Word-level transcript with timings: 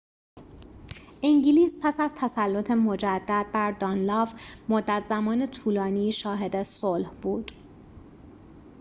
انگلیس 1.23 1.77
پس 1.83 1.99
از 1.99 2.13
تسلط 2.15 2.71
مجدد 2.71 3.45
بر 3.53 3.71
دانلاو 3.71 4.29
مدت 4.69 5.05
زمان 5.09 5.47
طولانی 5.47 6.11
شاهد 6.11 6.63
صلح 6.63 7.09
بود 7.09 7.51